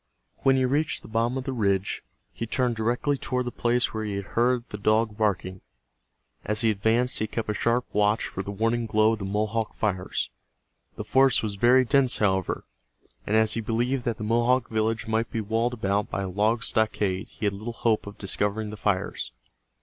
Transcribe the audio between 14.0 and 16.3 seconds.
that the Mohawk village might be walled about by a